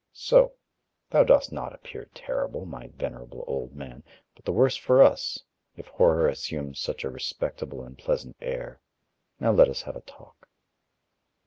[0.13, 0.53] "So.
[1.11, 4.03] Thou dost not appear terrible, my venerable old man.
[4.35, 5.43] But the worse for us,
[5.77, 8.79] if horror assumes such a respectable and pleasant air.
[9.39, 10.49] Now let us have a talk."